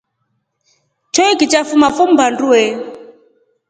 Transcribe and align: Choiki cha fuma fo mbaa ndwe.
Choiki 1.13 1.45
cha 1.51 1.61
fuma 1.69 1.87
fo 1.95 2.03
mbaa 2.11 2.31
ndwe. 2.33 2.61